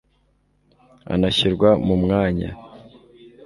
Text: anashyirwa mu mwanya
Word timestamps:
anashyirwa 1.13 1.69
mu 1.85 1.95
mwanya 2.03 2.49